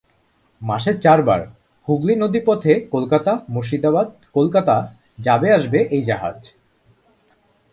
মাসে 0.61 0.91
চারবার 0.95 1.41
হুগলি 1.87 2.13
নদী 2.15 2.39
পথে 2.45 2.73
কলকাতা-মুর্শিদাবাদ-কলকাতা 2.91 4.75
যাবে 5.19 5.47
-আসবে 5.51 5.79
এই 5.95 6.01
জাহাজ। 6.01 6.37